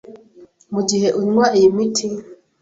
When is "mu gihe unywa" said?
0.73-1.45